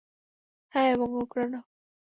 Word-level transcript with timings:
হ্যাঁ, 0.73 0.89
এবং 0.93 1.07
কোঁকড়ানো। 1.15 1.59